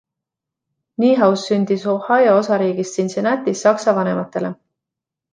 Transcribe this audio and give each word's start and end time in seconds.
Niehaus 1.01 1.41
sündis 1.49 1.83
Ohio 1.91 2.31
osariigis 2.37 2.93
Cincinnatis 2.95 3.61
Saksa 3.69 3.93
vanematele. 3.99 4.51